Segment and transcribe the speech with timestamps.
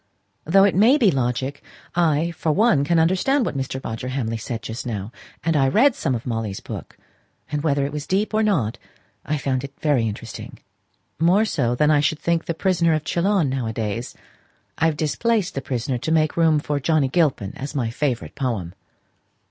[0.45, 1.61] "Though it may be logic,
[1.93, 3.79] I, for one, can understand what Mr.
[3.85, 5.11] Roger Hamley said just now;
[5.43, 6.97] and I read some of Molly's books;
[7.51, 8.79] and whether it was deep or not
[9.23, 10.57] I found it very interesting
[11.19, 14.15] more so than I should think the 'Prisoner of Chillon' now a days.
[14.75, 18.73] I've displaced the Prisoner to make room for Johnnie Gilpin as my favourite poem."